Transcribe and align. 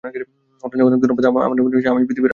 আপনাদের 0.03 0.83
অনেক 0.85 0.99
ধন্যবাদ, 1.01 1.25
আমার 1.25 1.47
মনে 1.49 1.61
হচ্ছে 1.63 1.89
আমিই 1.89 2.07
পৃথিবীর 2.07 2.25
রাজা। 2.25 2.29